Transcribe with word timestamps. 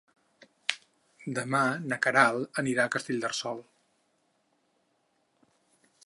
Demà 1.39 1.59
na 1.91 1.99
Queralt 2.05 2.61
anirà 2.61 2.85
a 2.89 2.93
Castellterçol. 2.95 3.61